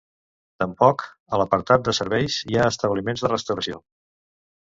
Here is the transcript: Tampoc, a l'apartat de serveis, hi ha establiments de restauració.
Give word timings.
Tampoc, 0.61 1.03
a 1.35 1.39
l'apartat 1.41 1.83
de 1.89 1.93
serveis, 1.99 2.39
hi 2.53 2.57
ha 2.63 2.67
establiments 2.71 3.25
de 3.27 3.33
restauració. 3.35 3.79